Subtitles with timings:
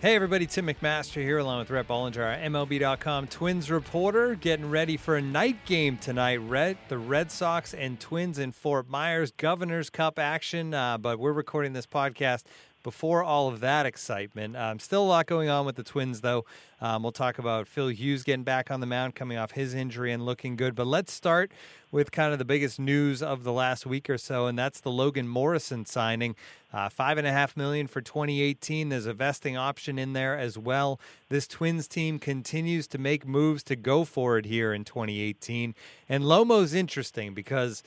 [0.00, 4.96] Hey everybody, Tim McMaster here along with Rhett Bollinger, our MLB.com Twins reporter, getting ready
[4.96, 6.36] for a night game tonight.
[6.36, 10.72] Rhett, the Red Sox and Twins in Fort Myers, Governor's Cup action.
[10.72, 12.44] Uh, but we're recording this podcast
[12.88, 14.56] before all of that excitement.
[14.56, 16.46] Um, still a lot going on with the Twins, though.
[16.80, 20.10] Um, we'll talk about Phil Hughes getting back on the mound, coming off his injury
[20.10, 20.74] and looking good.
[20.74, 21.52] But let's start
[21.92, 24.90] with kind of the biggest news of the last week or so, and that's the
[24.90, 26.34] Logan Morrison signing.
[26.72, 28.88] Uh, five and a half million for 2018.
[28.88, 30.98] There's a vesting option in there as well.
[31.28, 35.74] This Twins team continues to make moves to go for it here in 2018.
[36.08, 37.82] And Lomo's interesting because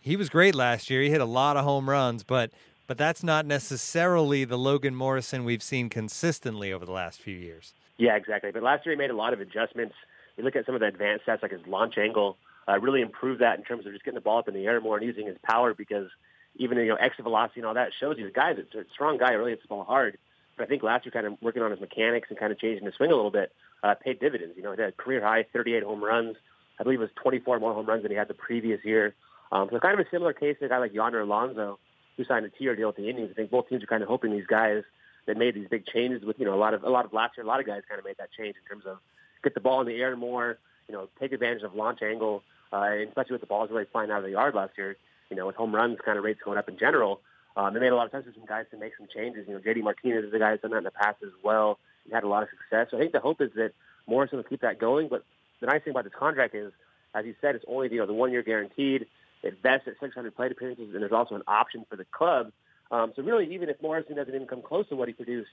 [0.00, 1.02] he was great last year.
[1.02, 2.52] He hit a lot of home runs, but
[2.86, 7.74] but that's not necessarily the Logan Morrison we've seen consistently over the last few years.
[7.98, 8.50] Yeah, exactly.
[8.50, 9.94] But last year he made a lot of adjustments.
[10.36, 12.36] You look at some of the advanced stats like his launch angle,
[12.68, 14.80] uh, really improved that in terms of just getting the ball up in the air
[14.80, 16.08] more and using his power because
[16.56, 19.32] even you know exit velocity and all that shows you the guy's a strong guy,
[19.32, 20.18] really hits the ball hard.
[20.56, 22.84] But I think last year kind of working on his mechanics and kind of changing
[22.84, 24.54] his swing a little bit uh, paid dividends.
[24.56, 26.36] You know, he had a career high 38 home runs.
[26.78, 29.14] I believe it was 24 more home runs than he had the previous year.
[29.52, 31.78] Um, so kind of a similar case to a guy like Yonder Alonso,
[32.16, 33.30] who signed a two-year deal with the Indians.
[33.30, 34.82] I think both teams are kind of hoping these guys
[35.26, 37.36] that made these big changes with, you know, a lot of a lot of last
[37.36, 38.98] year, a lot of guys kind of made that change in terms of
[39.42, 42.90] get the ball in the air more, you know, take advantage of launch angle, uh,
[43.08, 44.96] especially with the balls really flying out of the yard last year.
[45.30, 47.20] You know, with home runs kind of rates going up in general,
[47.56, 49.46] um, they made a lot of sense for some guys to make some changes.
[49.48, 51.78] You know, JD Martinez is a guy who's done that in the past as well.
[52.06, 52.88] He had a lot of success.
[52.90, 53.72] So I think the hope is that
[54.06, 55.08] Morrison will keep that going.
[55.08, 55.24] But
[55.60, 56.72] the nice thing about this contract is,
[57.14, 59.06] as you said, it's only you know the one year guaranteed.
[59.42, 62.52] It vests at 600 plate appearances, and there's also an option for the club.
[62.90, 65.50] Um, so really, even if Morrison doesn't even come close to what he produced,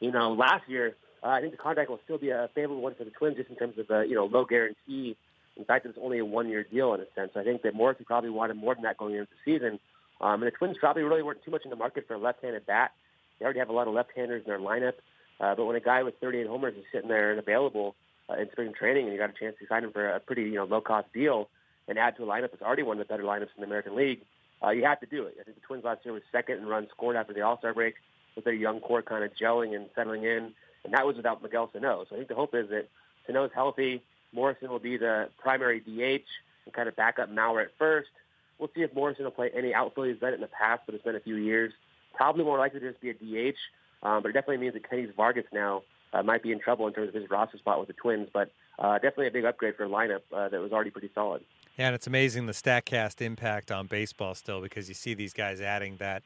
[0.00, 2.94] you know, last year, uh, I think the contract will still be a favorable one
[2.94, 5.16] for the Twins, just in terms of the you know low guarantee.
[5.56, 7.32] In fact, it's only a one-year deal in a sense.
[7.34, 9.80] I think that Morrison probably wanted more than that going into the season.
[10.20, 12.64] Um, and the Twins probably really weren't too much in the market for a left-handed
[12.66, 12.92] bat.
[13.38, 14.94] They already have a lot of left-handers in their lineup.
[15.40, 17.96] Uh, but when a guy with 38 homers is sitting there and available
[18.28, 20.42] uh, in spring training, and you got a chance to sign him for a pretty
[20.42, 21.48] you know low-cost deal,
[21.88, 23.96] and add to a lineup that's already one of the better lineups in the American
[23.96, 24.20] League,
[24.62, 25.36] uh, you have to do it.
[25.40, 27.94] I think the Twins last year was second in runs scored after the All-Star break,
[28.38, 30.52] with their young core kind of gelling and settling in,
[30.84, 32.04] and that was without Miguel Sano.
[32.08, 32.88] So I think the hope is that
[33.26, 34.02] Sano's healthy.
[34.32, 36.24] Morrison will be the primary DH
[36.64, 38.10] and kind of back up Mauer at first.
[38.58, 40.08] We'll see if Morrison will play any outfield.
[40.08, 41.72] He's done it in the past, but it's been a few years.
[42.14, 43.56] Probably more likely to just be a DH,
[44.02, 45.82] um, but it definitely means that Kenny Vargas now
[46.12, 48.28] uh, might be in trouble in terms of his roster spot with the Twins.
[48.32, 51.42] But uh, definitely a big upgrade for a lineup uh, that was already pretty solid.
[51.78, 55.60] Yeah, and it's amazing the Statcast impact on baseball still because you see these guys
[55.60, 56.24] adding that,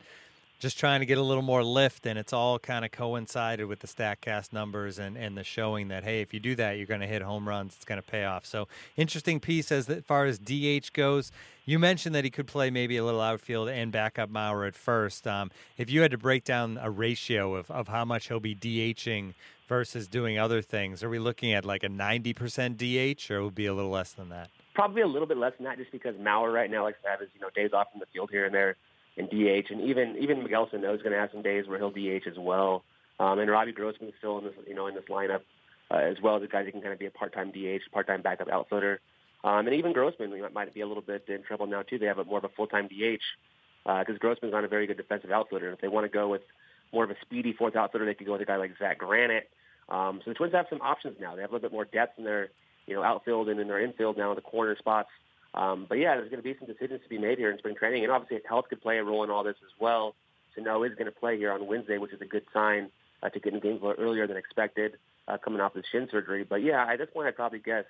[0.62, 3.80] just trying to get a little more lift, and it's all kind of coincided with
[3.80, 7.00] the Statcast numbers and, and the showing that hey, if you do that, you're going
[7.00, 7.74] to hit home runs.
[7.74, 8.46] It's going to pay off.
[8.46, 11.32] So interesting piece as far as DH goes.
[11.64, 15.26] You mentioned that he could play maybe a little outfield and backup Mauer at first.
[15.26, 18.54] Um, if you had to break down a ratio of, of how much he'll be
[18.54, 19.34] DHing
[19.66, 23.54] versus doing other things, are we looking at like a 90% DH or it would
[23.56, 24.48] be a little less than that?
[24.74, 27.20] probably a little bit less than that, just because Mauer right now likes to have
[27.20, 28.76] his you know days off from the field here and there
[29.16, 31.90] in DH, and even even Miguel Sano is going to have some days where he'll
[31.90, 32.84] DH as well.
[33.20, 35.42] Um, and Robbie Grossman is still in this you know in this lineup
[35.92, 38.22] uh, as well as a guy that can kind of be a part-time DH, part-time
[38.22, 39.00] backup outfielder.
[39.44, 41.98] Um, and even Grossman might, might be a little bit in trouble now too.
[41.98, 43.20] They have a, more of a full-time DH
[43.84, 45.66] because uh, Grossman's not a very good defensive outfielder.
[45.66, 46.42] And if they want to go with
[46.92, 49.50] more of a speedy fourth outfielder, they could go with a guy like Zach Granite.
[49.88, 51.34] Um, so the Twins have some options now.
[51.34, 52.48] They have a little bit more depth in their
[52.86, 55.10] you know, outfield and in their infield now in the corner spots.
[55.54, 57.74] Um, but yeah, there's going to be some decisions to be made here in spring
[57.74, 60.14] training, and obviously health could play a role in all this as well.
[60.54, 62.90] Sano is going to play here on Wednesday, which is a good sign
[63.22, 64.96] uh, to get in games earlier than expected,
[65.28, 66.44] uh, coming off his shin surgery.
[66.44, 67.84] But yeah, at this point, I'd probably guess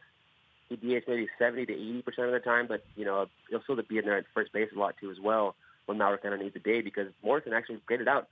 [0.69, 3.76] he DH maybe 70 to 80 percent of the time, but you know he'll still
[3.76, 5.55] be in there at first base a lot too as well
[5.87, 8.29] when Mauer kind of needs a day because Morrison actually graded out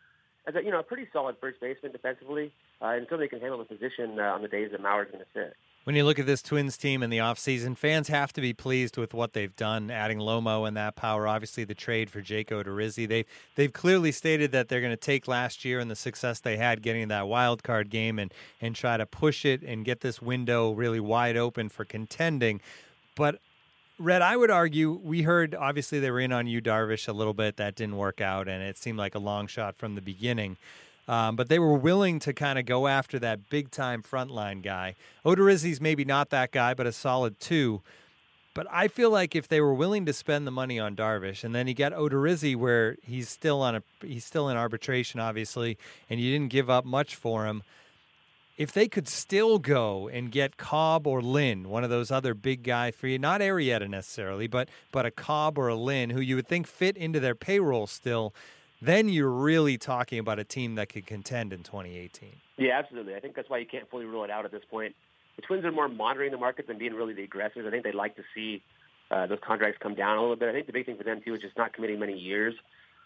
[0.46, 2.52] as a you know a pretty solid first baseman defensively
[2.82, 5.30] uh, until they can handle the position uh, on the days that Mauer's going to
[5.34, 5.56] sit.
[5.84, 8.98] When you look at this Twins team in the offseason, fans have to be pleased
[8.98, 11.26] with what they've done, adding Lomo and that power.
[11.26, 13.08] Obviously, the trade for Jake Odorizzi.
[13.08, 13.24] They've,
[13.54, 16.82] they've clearly stated that they're going to take last year and the success they had
[16.82, 18.30] getting that wild card game and,
[18.60, 22.60] and try to push it and get this window really wide open for contending.
[23.16, 23.40] But
[23.98, 27.34] Rhett, I would argue we heard obviously they were in on Yu Darvish a little
[27.34, 27.56] bit.
[27.56, 30.58] That didn't work out, and it seemed like a long shot from the beginning.
[31.10, 34.94] Um, but they were willing to kind of go after that big time frontline guy.
[35.26, 37.82] Odorizzi's maybe not that guy, but a solid two.
[38.54, 41.52] But I feel like if they were willing to spend the money on Darvish, and
[41.52, 45.78] then you get Odorizzi, where he's still on a he's still in arbitration, obviously,
[46.08, 47.64] and you didn't give up much for him.
[48.56, 52.62] If they could still go and get Cobb or Lynn, one of those other big
[52.62, 56.36] guy for you, not Arrieta necessarily, but but a Cobb or a Lynn who you
[56.36, 58.32] would think fit into their payroll still,
[58.80, 62.36] then you're really talking about a team that could contend in 2018.
[62.56, 63.14] Yeah, absolutely.
[63.14, 64.94] I think that's why you can't fully rule it out at this point.
[65.36, 67.64] The Twins are more monitoring the market than being really the aggressors.
[67.66, 68.62] I think they'd like to see
[69.10, 70.48] uh, those contracts come down a little bit.
[70.48, 72.54] I think the big thing for them too is just not committing many years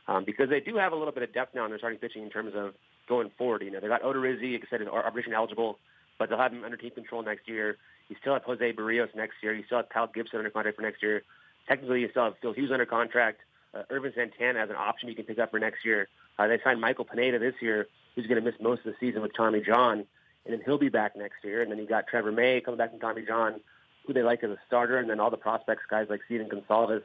[0.07, 2.23] um, because they do have a little bit of depth now in their starting pitching
[2.23, 2.75] in terms of
[3.09, 3.63] going forward.
[3.63, 5.79] You know, they got Odorizzi, like I said, is arbitration eligible,
[6.19, 7.77] but they'll have him under team control next year.
[8.09, 9.55] You still have Jose Berrios next year.
[9.55, 11.23] You still have Kyle Gibson under contract for next year.
[11.69, 13.41] Technically, you still have Phil Hughes under contract
[13.75, 16.09] uh, Ervin Santana as an option you can pick up for next year.
[16.39, 19.23] Uh, they signed Michael Pineda this year, who's going to miss most of the season
[19.23, 20.05] with Tommy John,
[20.45, 21.63] and then he'll be back next year.
[21.63, 23.61] And then you got Trevor May coming back from Tommy John,
[24.07, 27.03] who they like as a starter, and then all the prospects, guys like Stephen Gonsalves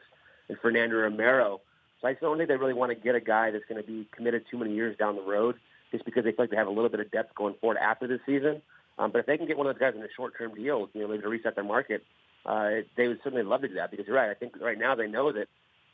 [0.47, 1.61] and Fernando Romero.
[2.01, 4.07] So I don't think they really want to get a guy that's going to be
[4.11, 5.55] committed too many years down the road,
[5.91, 8.07] just because they feel like they have a little bit of depth going forward after
[8.07, 8.61] this season.
[8.97, 11.01] Um, but if they can get one of those guys in a short-term deal, you
[11.01, 12.03] know, maybe to reset their market,
[12.45, 14.29] uh, they would certainly love to do that because you're right.
[14.29, 15.47] I think right now they know that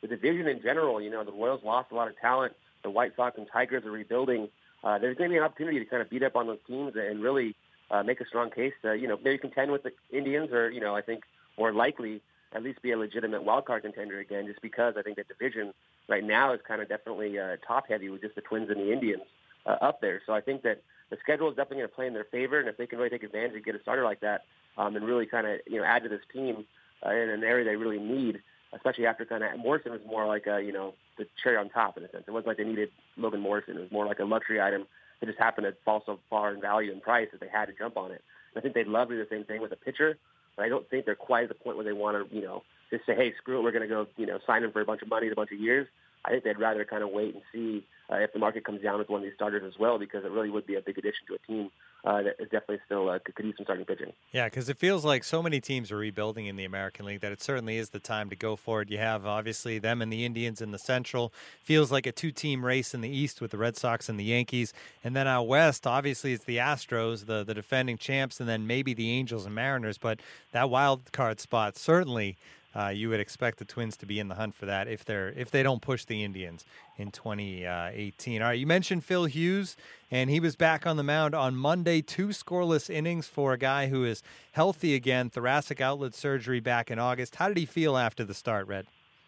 [0.08, 2.54] the division in general, you know, the Royals lost a lot of talent.
[2.84, 4.50] The White Sox and Tigers are rebuilding.
[4.84, 6.94] Uh, there's going to be an opportunity to kind of beat up on those teams
[6.96, 7.56] and really
[7.90, 10.80] uh, make a strong case to, you know, maybe contend with the Indians or, you
[10.80, 11.24] know, I think
[11.58, 12.22] more likely
[12.54, 15.74] at least be a legitimate wild card contender again, just because I think that division
[16.08, 18.92] right now is kind of definitely uh, top heavy with just the Twins and the
[18.92, 19.24] Indians
[19.66, 20.22] uh, up there.
[20.26, 22.70] So I think that the schedule is definitely going to play in their favor, and
[22.70, 24.46] if they can really take advantage and get a starter like that
[24.78, 26.66] um, and really kind of you know add to this team
[27.06, 28.42] uh, in an area they really need,
[28.76, 31.98] especially after kind of Morrison was more like a you know the cherry on top
[31.98, 32.26] in a sense.
[32.28, 33.78] It wasn't like they needed Logan Morrison.
[33.78, 34.86] It was more like a luxury item
[35.20, 37.74] that just happened to fall so far in value and price that they had to
[37.74, 38.22] jump on it.
[38.54, 40.18] And I think they'd love to do the same thing with a pitcher,
[40.56, 42.64] but I don't think they're quite at the point where they want to you know
[42.92, 44.86] just say hey screw it we're going to go you know sign him for a
[44.86, 45.88] bunch of money in a bunch of years.
[46.26, 48.98] I think they'd rather kind of wait and see uh, if the market comes down
[48.98, 51.28] with one of these starters as well, because it really would be a big addition
[51.28, 51.70] to a team
[52.06, 54.14] uh, that is definitely still uh, could, could use some starting pitching.
[54.32, 57.32] Yeah, because it feels like so many teams are rebuilding in the American League that
[57.32, 58.90] it certainly is the time to go for it.
[58.90, 61.34] You have obviously them and the Indians in the Central.
[61.64, 64.74] Feels like a two-team race in the East with the Red Sox and the Yankees,
[65.04, 68.94] and then out west, obviously it's the Astros, the the defending champs, and then maybe
[68.94, 69.98] the Angels and Mariners.
[69.98, 70.20] But
[70.52, 72.38] that wild card spot certainly
[72.76, 75.30] uh, you would expect the Twins to be in the hunt for that if they're
[75.30, 76.66] if they don't push the Indians
[76.98, 78.42] in 2018.
[78.42, 79.78] All right, you mentioned Phil Hughes,
[80.12, 83.88] and he was back on the mound on Monday, two scoreless innings for a guy
[83.88, 87.36] who is healthy again, thoracic outlet surgery back in August.
[87.38, 88.86] How did he feel after the start, Rhett?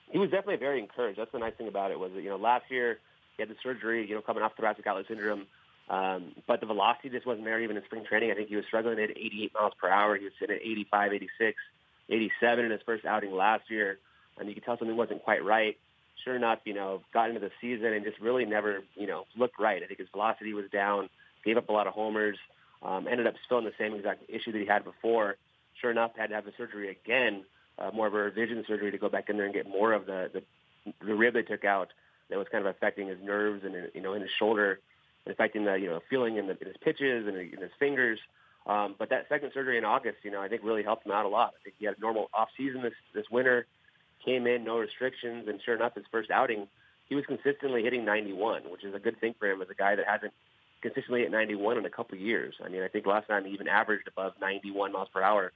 [0.10, 1.20] He was definitely very encouraged.
[1.20, 3.00] That's the nice thing about it was that you know last year
[3.38, 5.46] he had the surgery, you know, coming off thoracic outlet syndrome.
[5.90, 8.30] Um, but the velocity just wasn't there even in spring training.
[8.30, 10.18] I think he was struggling at 88 miles per hour.
[10.18, 11.58] He was sitting at 85, 86
[12.10, 13.98] 87 in his first outing last year,
[14.38, 15.78] and you could tell something wasn't quite right.
[16.24, 19.60] Sure enough, you know, got into the season and just really never, you know, looked
[19.60, 19.82] right.
[19.82, 21.10] I think his velocity was down,
[21.46, 22.38] gave up a lot of homers,
[22.82, 25.36] um, ended up still in the same exact issue that he had before.
[25.80, 27.44] Sure enough, had to have the surgery again,
[27.78, 30.06] uh, more of a revision surgery to go back in there and get more of
[30.06, 30.44] the, the
[31.06, 31.92] the rib they took out
[32.30, 34.80] that was kind of affecting his nerves and you know in his shoulder,
[35.26, 38.20] and affecting the you know feeling in, the, in his pitches and in his fingers.
[38.68, 41.26] Um, but that second surgery in August, you know, I think really helped him out
[41.26, 41.54] a lot.
[41.60, 43.66] I think he had a normal off season this this winter,
[44.24, 46.68] came in no restrictions, and sure enough, his first outing,
[47.08, 49.96] he was consistently hitting 91, which is a good thing for him as a guy
[49.96, 50.34] that hasn't
[50.82, 52.56] consistently hit 91 in a couple of years.
[52.64, 55.54] I mean, I think last time he even averaged above 91 miles per hour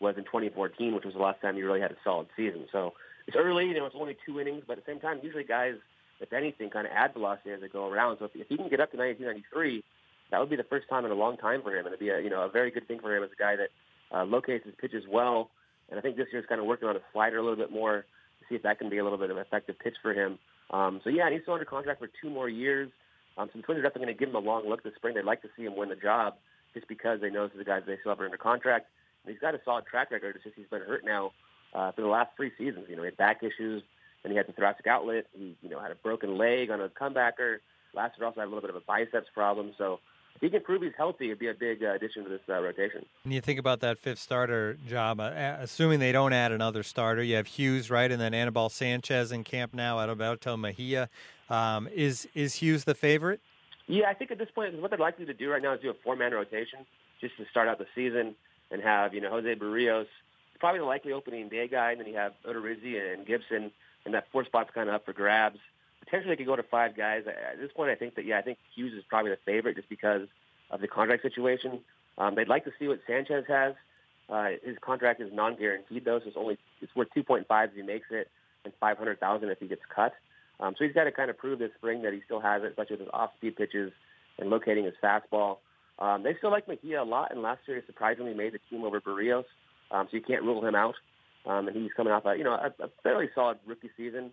[0.00, 2.66] was in 2014, which was the last time he really had a solid season.
[2.72, 2.94] So
[3.26, 5.74] it's early, you know, it's only two innings, but at the same time, usually guys,
[6.20, 8.16] if anything, kind of add velocity as they go around.
[8.18, 9.84] So if, if he can get up to 92, 93,
[10.30, 12.08] that would be the first time in a long time for him, and it'd be
[12.10, 13.68] a you know a very good thing for him as a guy that
[14.16, 15.50] uh, locates his pitches well.
[15.90, 18.04] And I think this year's kind of working on a slider a little bit more
[18.40, 20.38] to see if that can be a little bit of an effective pitch for him.
[20.70, 22.90] Um, so yeah, and he's still under contract for two more years.
[23.36, 25.14] Um, so the Twins are definitely going to give him a long look this spring.
[25.14, 26.34] They'd like to see him win the job
[26.72, 28.86] just because they know the guys they still have under contract.
[29.24, 30.36] And he's got a solid track record.
[30.36, 31.32] It's just he's been hurt now
[31.74, 32.86] uh, for the last three seasons.
[32.88, 33.82] You know, he had back issues,
[34.22, 35.26] and he had the thoracic outlet.
[35.36, 37.58] He, you know, had a broken leg on a comebacker.
[37.94, 39.72] Last year also had a little bit of a biceps problem.
[39.78, 40.00] So
[40.40, 43.04] he can prove he's healthy, it'd be a big uh, addition to this uh, rotation.
[43.22, 47.22] When you think about that fifth starter job, uh, assuming they don't add another starter,
[47.22, 51.08] you have Hughes, right, and then Anibal Sanchez in camp now, Alberto Mejia.
[51.50, 53.40] Um, is is Hughes the favorite?
[53.86, 55.90] Yeah, I think at this point, what they're likely to do right now is do
[55.90, 56.80] a four-man rotation
[57.20, 58.34] just to start out the season
[58.70, 60.06] and have you know Jose Berrios,
[60.58, 63.70] probably the likely opening day guy, and then you have Odorizzi and Gibson,
[64.04, 65.58] and that four spot's kind of up for grabs.
[66.04, 67.24] Potentially, they could go to five guys.
[67.26, 69.88] At this point, I think that yeah, I think Hughes is probably the favorite just
[69.88, 70.28] because
[70.70, 71.80] of the contract situation.
[72.18, 73.74] Um, they'd like to see what Sanchez has.
[74.28, 78.06] Uh, his contract is non-guaranteed though, so it's only it's worth 2.5 if he makes
[78.10, 78.30] it,
[78.64, 80.14] and 500,000 if he gets cut.
[80.60, 82.68] Um, so he's got to kind of prove this spring that he still has it,
[82.68, 83.92] especially with his off-speed pitches
[84.38, 85.58] and locating his fastball.
[85.98, 88.84] Um, they still like Mejia a lot, and last year he surprisingly made the team
[88.84, 89.44] over Berrios,
[89.90, 90.94] um, so you can't rule him out.
[91.46, 94.32] Um, and he's coming off a you know a, a fairly solid rookie season.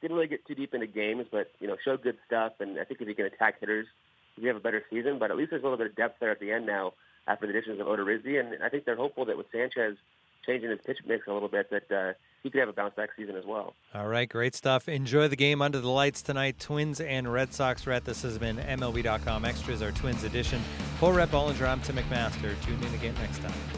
[0.00, 2.52] Didn't really get too deep into games, but you know showed good stuff.
[2.60, 3.86] And I think if he can attack hitters,
[4.36, 5.18] he have a better season.
[5.18, 6.92] But at least there's a little bit of depth there at the end now
[7.26, 9.96] after the additions of Odorizzi, and I think they're hopeful that with Sanchez
[10.46, 13.10] changing his pitch mix a little bit, that uh, he could have a bounce back
[13.16, 13.74] season as well.
[13.94, 14.88] All right, great stuff.
[14.88, 16.58] Enjoy the game under the lights tonight.
[16.58, 17.86] Twins and Red Sox.
[17.86, 20.62] Rhett, this has been MLB.com Extras, our Twins edition.
[20.98, 22.54] For Rhett Bollinger, I'm Tim McMaster.
[22.62, 23.77] Tune in again next time.